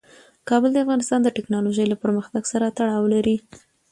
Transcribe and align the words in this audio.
کابل 0.49 0.69
د 0.73 0.77
افغانستان 0.85 1.19
د 1.23 1.29
تکنالوژۍ 1.37 1.85
له 1.89 1.97
پرمختګ 2.03 2.43
سره 2.53 2.73
تړاو 2.77 3.05
لري. 3.13 3.37